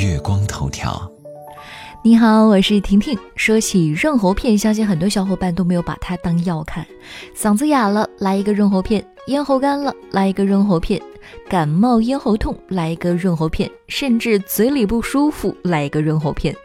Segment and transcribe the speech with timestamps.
[0.00, 0.98] 月光头条。
[2.02, 3.18] 你好，我是婷婷。
[3.36, 6.86] 说起润喉片，相信很多小伙伴都没有把它当药看。
[7.36, 10.98] 嗓子哑了，来一个润喉片；咽喉干了，来一个润喉片；
[11.50, 16.56] 感冒咽喉痛，来一个润喉片；甚至嘴里不舒服，来一个润喉片。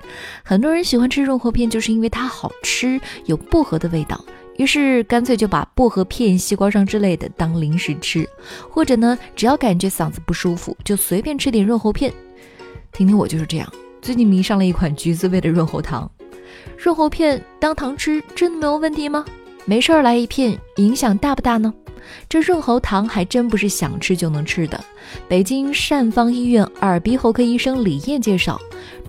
[0.42, 4.24] 很多人喜欢吃润喉片，就是因为它好吃，有薄荷的味道，
[4.56, 8.26] 于是干脆就把薄荷片、西瓜霜之类的当零食吃，
[8.70, 12.14] 或者呢，只要感觉嗓子不舒服，就随便吃点润喉片。
[12.96, 13.70] 婷婷，我就是这样。
[14.02, 16.10] 最近迷上了一款橘子味的润喉糖，
[16.78, 19.25] 润喉片当糖吃真的没有问题吗？
[19.65, 21.73] 没事儿来一片，影响大不大呢？
[22.29, 24.82] 这润喉糖还真不是想吃就能吃的。
[25.28, 28.57] 北京善方医院耳鼻喉科医生李艳介绍，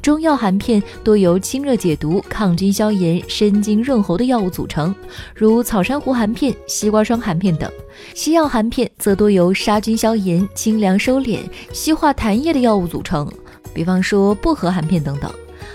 [0.02, 4.92] 中药含片多由清热解毒、抗菌消炎、生津润喉的药物组成，
[5.32, 7.70] 如草珊瑚含片、西瓜霜含片等；
[8.16, 11.38] 西药含片则多由杀菌消炎、清凉收敛、
[11.72, 13.30] 稀化痰液的药物组成。
[13.76, 15.30] 比方说薄荷含片等等，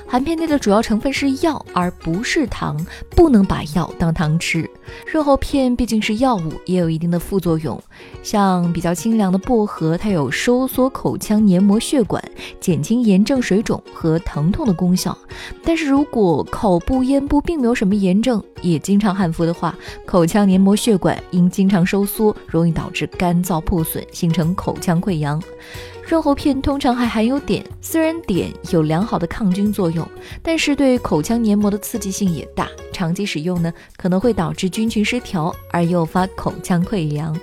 [0.08, 2.76] 含片内的主要成分是药，而不是糖，
[3.12, 4.68] 不能把药当糖吃。
[5.06, 7.80] 润喉片毕竟是药物，也有一定的副作用。
[8.24, 12.20] 像比较清凉的薄荷，它有收缩口腔黏膜血管、
[12.60, 15.16] 减轻炎症、水肿和疼痛的功效。
[15.64, 25.40] 但是如果口部、咽部并没有什么炎症，也经常含服的话，口腔黏膜血管因经常收缩，容易导致干燥破损，形成口腔溃疡。
[26.12, 30.06] 润喉片通常还含有碘，虽然碘有良好的抗菌作用，
[30.44, 37.34] 但是对口腔黏膜的刺激性也大，长期使用呢可能会导致菌群失调而诱发口腔溃疡。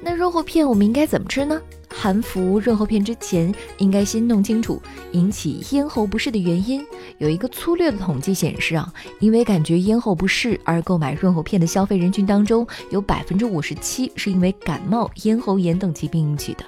[0.00, 1.60] 那润喉片我们应该怎么吃呢？
[1.98, 4.80] 含服润喉片之前，应该先弄清楚
[5.12, 6.84] 引起咽喉不适的原因。
[7.16, 16.64] 有一个粗略的统计显示啊，因为感觉咽喉不适而购买润喉片的消费人群当中，有百分之五十七是因为感冒、咽喉炎等疾病引起的。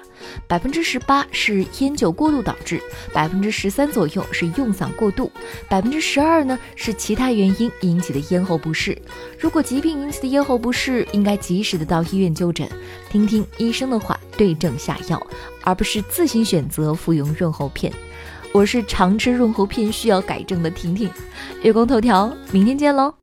[0.47, 2.81] 百分之十八是烟酒过度导致，
[3.13, 5.31] 百分之十三左右是用嗓过度，
[5.69, 8.99] 百分之十二呢是其他原因引起的咽喉不适。
[9.37, 12.67] 如果疾病引起的咽喉不适，应该及时的到医院就诊，
[13.09, 15.21] 听听医生的话，对症下药，
[15.65, 17.91] 而不是自行选择服用润喉片。
[18.53, 21.11] 我是常吃润喉片需要改正的婷婷，
[21.61, 23.13] 月光头条，明天见喽。